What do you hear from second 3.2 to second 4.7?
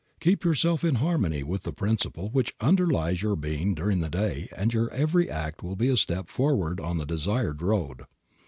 your being during the day